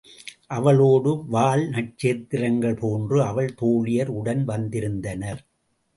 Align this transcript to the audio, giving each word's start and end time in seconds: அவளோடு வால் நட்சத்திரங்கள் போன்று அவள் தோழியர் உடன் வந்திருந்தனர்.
அவளோடு 0.47 1.11
வால் 1.27 1.67
நட்சத்திரங்கள் 1.67 2.79
போன்று 2.79 3.23
அவள் 3.23 3.53
தோழியர் 3.61 4.11
உடன் 4.13 4.43
வந்திருந்தனர். 4.45 5.41